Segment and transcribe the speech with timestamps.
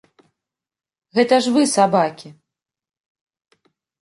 [1.17, 2.29] Гэта ж вы сабакі!